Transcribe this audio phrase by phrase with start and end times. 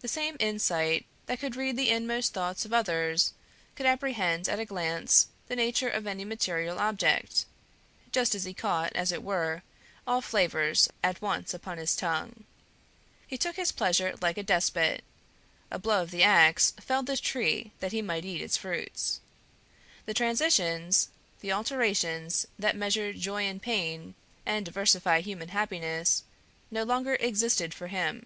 [0.00, 3.34] The same insight that could read the inmost thoughts of others,
[3.76, 7.44] could apprehend at a glance the nature of any material object,
[8.12, 9.62] just as he caught as it were
[10.06, 12.44] all flavors at once upon his tongue.
[13.26, 15.04] He took his pleasure like a despot;
[15.70, 19.20] a blow of the ax felled the tree that he might eat its fruits.
[20.06, 21.10] The transitions,
[21.42, 24.14] the alternations that measure joy and pain,
[24.46, 26.22] and diversify human happiness,
[26.70, 28.24] no longer existed for him.